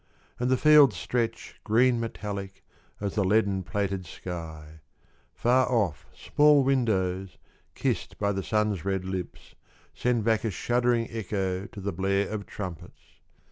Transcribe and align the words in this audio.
And 0.39 0.49
the 0.49 0.57
fields 0.57 0.95
stretch 0.97 1.61
green 1.63 1.99
metallic 1.99 2.63
As 2.99 3.13
the 3.13 3.23
leaden 3.23 3.61
plated 3.61 4.07
sky;— 4.07 4.79
far 5.45 5.71
off 5.71 6.07
Small 6.11 6.63
windows, 6.63 7.37
kissed 7.75 8.17
by 8.17 8.31
the 8.31 8.41
Sun's 8.41 8.83
red 8.83 9.05
lips 9.05 9.53
Send 9.93 10.23
back 10.23 10.43
a 10.43 10.49
shuddering 10.49 11.07
echo 11.11 11.67
To 11.67 11.79
the 11.79 11.93
blare 11.93 12.29
of 12.29 12.47
trumpets. 12.47 13.19